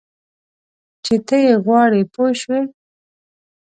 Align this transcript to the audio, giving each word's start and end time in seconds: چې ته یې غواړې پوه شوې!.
چې 1.05 1.15
ته 1.27 1.35
یې 1.45 1.53
غواړې 1.65 2.01
پوه 2.13 2.29
شوې!. 2.39 2.61